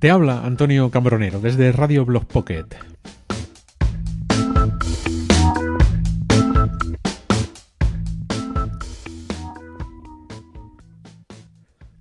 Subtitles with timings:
[0.00, 2.64] Te habla Antonio Cambronero desde Radio Blog Pocket.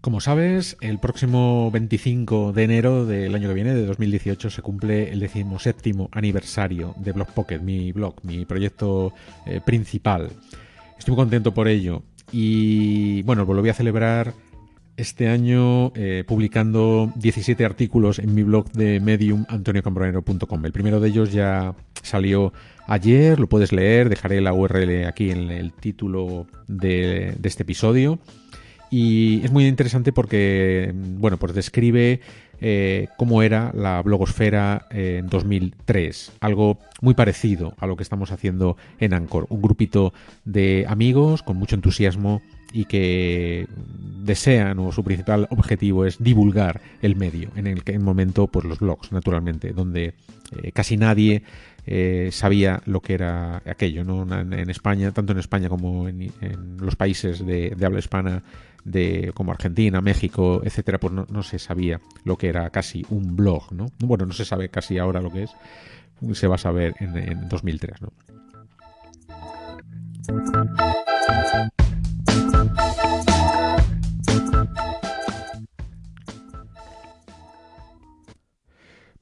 [0.00, 5.12] Como sabes, el próximo 25 de enero del año que viene, de 2018, se cumple
[5.12, 9.12] el decimoséptimo aniversario de Blog Pocket, mi blog, mi proyecto
[9.44, 10.30] eh, principal.
[10.98, 14.34] Estoy muy contento por ello y bueno, pues lo voy a celebrar
[14.96, 20.66] este año eh, publicando 17 artículos en mi blog de Medium antoniocambronero.com.
[20.66, 22.52] El primero de ellos ya salió
[22.88, 28.18] ayer, lo puedes leer, dejaré la URL aquí en el título de, de este episodio.
[28.90, 32.20] Y es muy interesante porque, bueno, pues describe
[32.60, 36.32] eh, cómo era la blogosfera en 2003.
[36.40, 39.46] Algo muy parecido a lo que estamos haciendo en Anchor.
[39.48, 40.12] Un grupito
[40.44, 43.66] de amigos con mucho entusiasmo y que
[44.24, 47.50] desean o su principal objetivo es divulgar el medio.
[47.56, 50.14] En el, en momento, pues los blogs, naturalmente, donde
[50.62, 51.42] eh, casi nadie
[51.90, 54.22] eh, sabía lo que era aquello, ¿no?
[54.30, 56.30] En, España, tanto en España como en,
[56.78, 58.42] los países de, habla hispana
[58.84, 63.72] de como Argentina, México, etcétera, pues no, se sabía lo que era casi un blog,
[63.72, 63.86] ¿no?
[64.00, 65.50] Bueno, no se sabe casi ahora lo que es,
[66.34, 68.12] se va a saber en, en 2003, ¿no?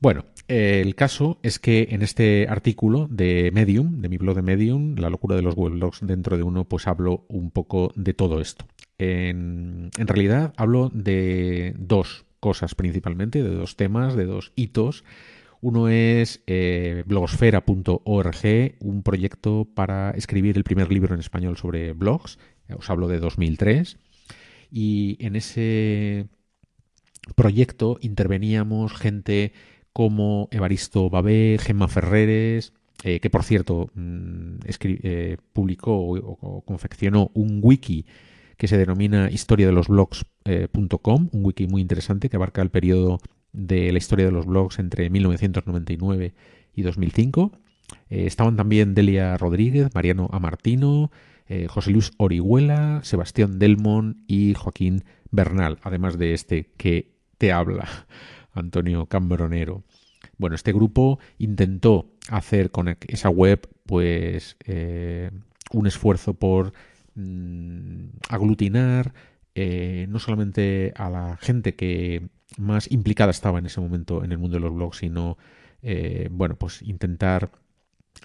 [0.00, 4.94] Bueno, el caso es que en este artículo de Medium, de mi blog de Medium,
[4.96, 8.66] La locura de los weblogs dentro de uno, pues hablo un poco de todo esto.
[8.98, 15.04] En, realidad hablo de dos cosas principalmente, de dos temas, de dos hitos.
[15.60, 22.38] Uno es eh, blogosfera.org, un proyecto para escribir el primer libro en español sobre blogs.
[22.76, 23.98] Os hablo de 2003.
[24.70, 26.28] Y en ese
[27.34, 29.52] proyecto interveníamos gente
[29.96, 37.60] como Evaristo Babé, Gemma Ferreres, eh, que por cierto mm, eh, publicó o, confeccionó un
[37.62, 38.04] wiki
[38.58, 43.20] que se denomina historia de los blogs.com, un wiki muy interesante que abarca el periodo
[43.54, 46.34] de la historia de los blogs entre 1999
[46.74, 47.52] y 2005.
[48.10, 51.10] Eh, estaban también Delia Rodríguez, Mariano Amartino,
[51.68, 57.88] José Luis Orihuela, Sebastián Delmon y Joaquín Bernal, además de este que te habla,
[58.58, 59.84] Antonio Cambronero.
[60.38, 65.30] Bueno, este grupo intentó hacer con esa web pues eh,
[65.72, 66.72] un esfuerzo por
[67.16, 69.14] Mm, aglutinar
[69.54, 72.28] eh, no solamente a la gente que
[72.58, 75.38] más implicada estaba en ese momento en el mundo de los blogs, sino,
[75.80, 77.50] eh, bueno, pues intentar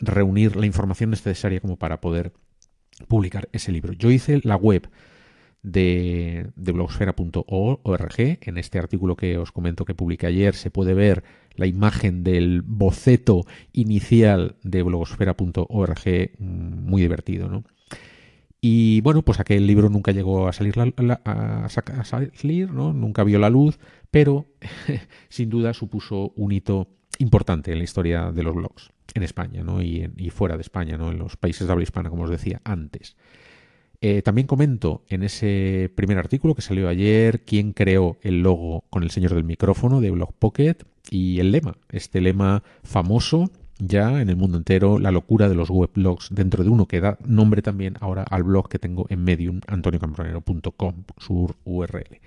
[0.02, 2.34] reunir la información necesaria como para poder
[3.08, 3.94] publicar ese libro.
[3.94, 4.90] Yo hice la web
[5.64, 8.20] de, de blogsfera.org.
[8.42, 11.24] En este artículo que os comento que publiqué ayer se puede ver
[11.56, 17.64] la imagen del boceto inicial de blogosfera.org, mm, muy divertido, ¿no?
[18.64, 21.68] Y bueno, pues aquel libro nunca llegó a salir, a,
[22.72, 22.94] ¿no?
[22.94, 23.80] nunca vio la luz,
[24.12, 24.46] pero
[25.30, 29.82] sin duda supuso un hito importante en la historia de los blogs en España ¿no?
[29.82, 31.10] y, y fuera de España, ¿no?
[31.10, 33.16] en los países de habla hispana, como os decía antes.
[34.04, 39.04] Eh, también comento en ese primer artículo que salió ayer quién creó el logo con
[39.04, 40.78] el señor del micrófono de Blog Pocket
[41.12, 45.70] y el lema, este lema famoso ya en el mundo entero la locura de los
[45.70, 49.62] weblogs dentro de uno que da nombre también ahora al blog que tengo en medium
[49.68, 52.20] antoniocambronero.com, su URL.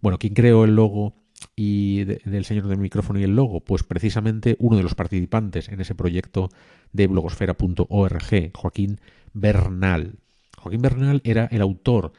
[0.00, 1.14] Bueno, ¿quién creó el logo
[1.56, 3.60] y del señor del micrófono y el logo?
[3.60, 6.48] Pues precisamente uno de los participantes en ese proyecto
[6.92, 9.00] de blogosfera.org, Joaquín
[9.32, 10.14] Bernal.
[10.60, 12.12] Joaquín Bernal era el autor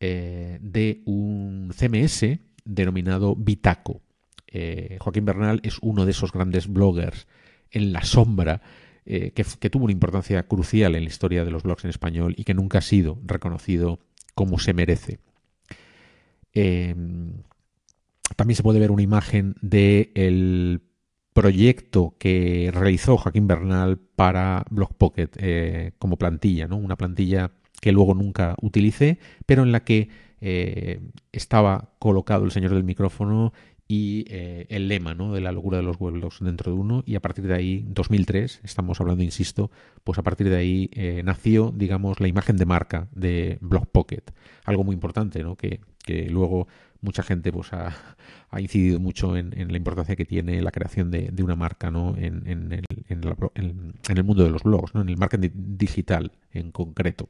[0.00, 4.00] eh, de un CMS denominado Bitaco.
[4.46, 7.26] Eh, Joaquín Bernal es uno de esos grandes bloggers
[7.70, 8.62] en la sombra,
[9.04, 12.44] eh, que, tuvo una importancia crucial en la historia de los blogs en español y
[12.44, 13.98] que nunca ha sido reconocido
[14.34, 15.18] como se merece.
[18.36, 20.82] También se puede ver una imagen del
[21.32, 26.76] proyecto que realizó Joaquín Bernal para Blog Pocket eh, como plantilla, ¿no?
[26.76, 27.50] una plantilla
[27.82, 30.08] que luego nunca utilicé, pero en la que
[30.40, 31.00] eh,
[31.32, 33.52] estaba colocado el señor del micrófono
[33.88, 35.34] y eh, el lema ¿no?
[35.34, 38.60] de la locura de los weblogs dentro de uno y a partir de ahí, 2003,
[38.62, 39.72] estamos hablando, insisto,
[40.04, 44.22] pues a partir de ahí eh, nació, digamos, la imagen de marca de Blog Pocket,
[44.64, 45.56] algo muy importante, ¿no?
[45.56, 45.80] que,
[46.30, 46.68] luego
[47.00, 47.96] mucha gente pues ha,
[48.60, 52.16] incidido mucho en, la importancia que tiene la creación de, una marca ¿no?
[52.16, 53.22] en, en, el, en,
[54.08, 55.00] el mundo de los blogs, ¿no?
[55.00, 57.28] en el marketing digital en concreto.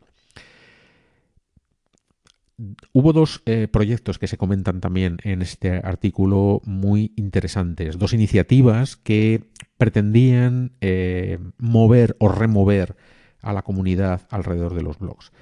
[2.93, 8.97] Hubo dos eh, proyectos que se comentan también en este artículo muy interesantes, dos iniciativas
[8.97, 12.97] que pretendían eh, mover o remover
[13.41, 15.33] a la comunidad alrededor de los blogs.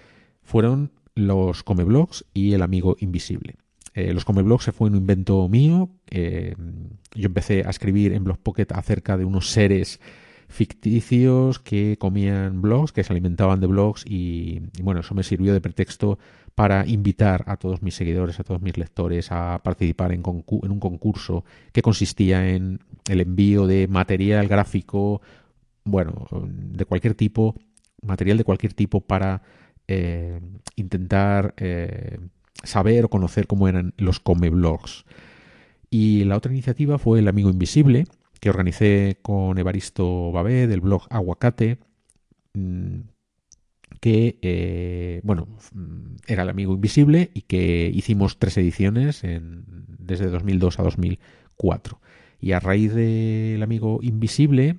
[0.43, 3.57] Fueron los Comeblogs y el amigo invisible.
[3.95, 5.91] Eh, los Comeblogs se fue un invento mío.
[6.11, 10.01] yo empecé a escribir en Blogpocket acerca de unos seres
[10.51, 15.61] ficticios que comían blogs, que se alimentaban de blogs y, bueno, eso me sirvió de
[15.61, 16.19] pretexto
[16.57, 21.45] para invitar a todos mis seguidores, a todos mis lectores a participar en, un concurso
[21.73, 25.23] que consistía en el envío de material gráfico,
[25.85, 27.55] bueno, de cualquier tipo,
[28.03, 29.43] material de cualquier tipo para
[29.87, 30.41] eh,
[30.75, 32.19] intentar eh,
[32.65, 35.05] saber o conocer cómo eran los come blogs.
[35.91, 38.07] Y la otra iniciativa fue El Amigo Invisible,
[38.41, 41.79] que organicé con Evaristo Babé del blog Aguacate,
[42.55, 43.01] mm,
[44.01, 49.23] que, eh, bueno, mm, era el amigo invisible y que hicimos tres ediciones
[49.99, 52.01] desde 2002 a 2004.
[52.41, 54.79] Y a raíz del amigo invisible,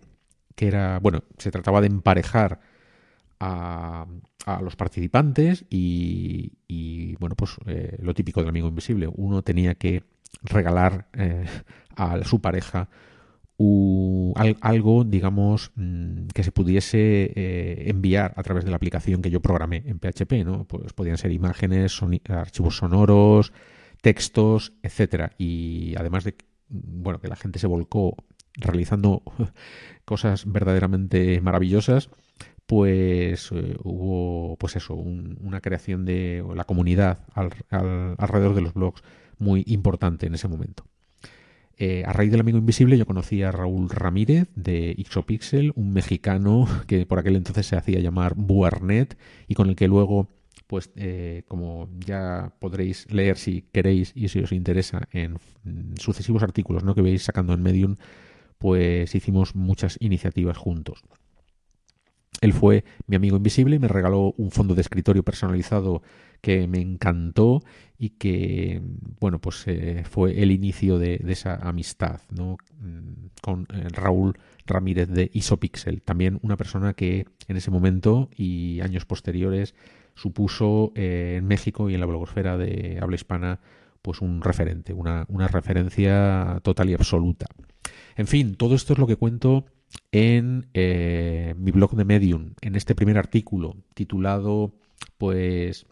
[0.56, 2.60] que era, bueno, se trataba de emparejar
[3.40, 4.08] a,
[4.62, 10.04] los participantes y, bueno, pues eh, lo típico del amigo invisible, uno tenía que
[10.44, 11.46] regalar eh,
[11.96, 12.90] a su pareja
[14.62, 19.42] algo, digamos, mm, que se pudiese eh, enviar a través de la aplicación que yo
[19.42, 20.66] programé en PHP, ¿no?
[20.66, 22.00] Pues podían ser imágenes,
[22.30, 23.54] archivos sonoros,
[24.02, 25.32] textos, etcétera.
[25.38, 26.36] Y además de,
[26.70, 28.16] bueno, que la gente se volcó
[28.56, 29.24] realizando
[30.06, 32.10] cosas verdaderamente maravillosas,
[32.66, 39.04] pues eh, hubo, pues eso, una creación de la comunidad alrededor de los blogs
[39.40, 40.86] muy importante en ese momento.
[41.78, 46.68] Eh, a raíz del amigo invisible yo conocí a Raúl Ramírez de Ixopixel, un mexicano
[46.88, 50.30] que por aquel entonces se hacía llamar Buarnet y con el que luego,
[50.68, 55.38] pues eh, como ya podréis leer si queréis y si os interesa en
[55.98, 56.96] sucesivos artículos ¿no?
[56.96, 57.96] que veis sacando en Medium,
[58.58, 61.04] pues hicimos muchas iniciativas juntos.
[62.42, 66.02] Él fue mi amigo invisible, me regaló un fondo de escritorio personalizado
[66.42, 67.62] que me encantó
[68.00, 68.82] y que,
[69.20, 72.58] bueno, pues eh, fue el inicio de, esa amistad ¿no?
[72.80, 78.82] Mm, con eh, Raúl Ramírez de Isopixel, también una persona que en ese momento y
[78.82, 79.76] años posteriores
[80.16, 83.60] supuso eh, en México y en la blogosfera de habla hispana
[84.02, 87.46] pues un referente, una, una referencia total y absoluta.
[88.16, 89.66] En fin, todo esto es lo que cuento
[90.12, 94.74] en mi blog de Medium, en este primer artículo titulado
[95.18, 95.86] pues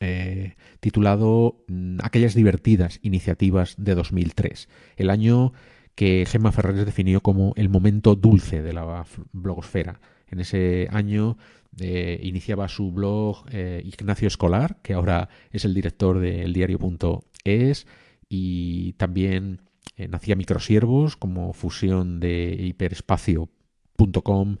[0.00, 5.52] eh, titulado mm, Aquellas divertidas iniciativas de 2003, el año
[5.94, 10.00] que Gemma Ferreres definió como el momento dulce de la blogosfera.
[10.28, 11.36] En ese año
[11.78, 17.86] eh, iniciaba su blog eh, Ignacio Escolar, que ahora es el director del diario.es,
[18.28, 19.60] y también
[19.96, 24.56] nacía Microsiervos como fusión de hiperespacio.com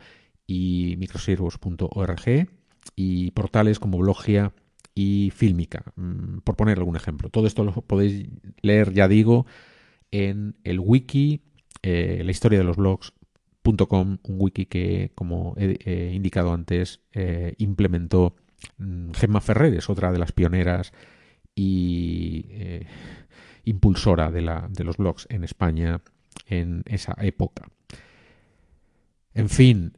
[0.46, 2.48] y microsiervos.org,
[2.96, 4.52] y portales como Blogia
[4.94, 7.28] y fílmica, mm, por poner algún ejemplo.
[7.28, 8.28] Todo esto lo podéis
[8.62, 9.46] leer, ya digo,
[10.10, 11.42] en el wiki,
[11.82, 18.36] eh, la historia de los blogs.com, un wiki que, como he, indicado antes, eh, implementó
[18.78, 20.92] mm, Gemma Ferreres, otra de las pioneras
[21.56, 22.86] y eh,
[23.64, 26.00] impulsora de, la, de los blogs en España
[26.46, 27.68] en esa época.
[29.34, 29.92] En fin,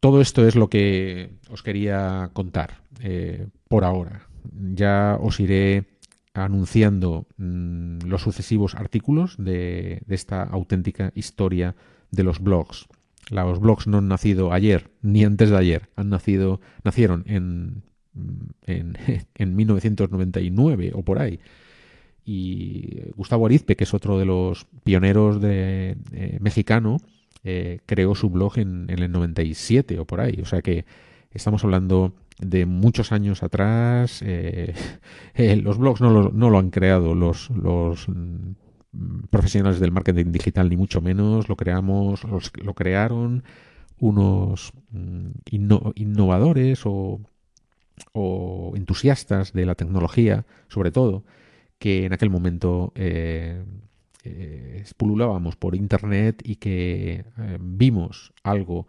[0.00, 4.26] todo esto es lo que os quería contar eh, por ahora.
[4.74, 5.84] Ya os iré
[6.32, 11.74] anunciando mm, los sucesivos artículos de, esta auténtica historia
[12.10, 12.86] de los blogs.
[13.30, 17.82] Los blogs no han nacido ayer ni antes de ayer, han nacido, nacieron en,
[18.66, 18.96] en,
[19.34, 21.40] en 1999 o por ahí.
[22.28, 26.98] Y Gustavo Arizpe, que es otro de los pioneros de, eh, mexicano,
[27.44, 30.40] eh, creó su blog en, el 97 o por ahí.
[30.42, 30.84] O sea que
[31.30, 34.22] estamos hablando de muchos años atrás.
[34.24, 34.74] Eh,
[35.62, 38.54] los blogs no lo, han creado los, mm,
[39.30, 41.48] profesionales del marketing digital, ni mucho menos.
[41.48, 43.44] Lo creamos, lo crearon
[43.98, 45.28] unos mm,
[45.94, 47.20] innovadores o,
[48.74, 51.24] entusiastas de la tecnología, sobre todo,
[51.78, 53.62] que en aquel momento eh,
[55.58, 58.86] por internet y que eh, vimos algo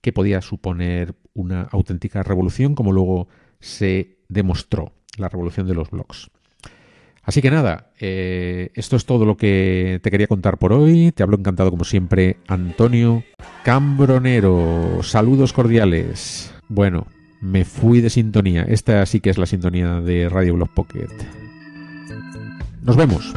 [0.00, 3.28] que podía suponer una auténtica revolución, como luego
[3.60, 6.30] se demostró, la revolución de los blogs.
[7.22, 11.10] Así que nada, eh, esto es todo lo que te quería contar por hoy.
[11.10, 13.24] Te hablo encantado como siempre, Antonio
[13.64, 15.02] Cambronero.
[15.02, 16.54] Saludos cordiales.
[16.68, 17.06] Bueno,
[17.40, 18.62] Me fui de sintonía.
[18.62, 21.45] Esta sí que es la sintonía de Radio Blog Pocket.
[22.86, 23.32] Nos vemos.